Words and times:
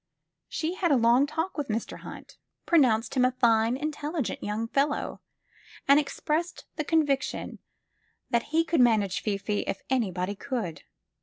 She 0.49 0.73
had 0.73 0.91
a 0.91 0.95
long 0.97 1.27
talk 1.27 1.59
with 1.59 1.67
Mr. 1.67 1.99
Hunt, 1.99 2.39
pro 2.65 2.79
207 2.79 3.03
SQUARE 3.03 3.03
PEGGY 3.03 3.05
nounced 3.05 3.13
him 3.21 3.25
a 3.25 3.39
fine, 3.39 3.77
intelligent 3.77 4.43
young 4.43 4.67
fellow, 4.67 5.21
and 5.87 5.99
ex 5.99 6.19
pressed 6.19 6.65
the 6.75 6.83
conviction 6.83 7.59
that 8.31 8.45
he 8.49 8.63
could 8.63 8.81
manage 8.81 9.21
Fifi 9.21 9.59
if 9.67 9.83
any 9.91 10.09
body 10.09 10.33
could. 10.33 10.81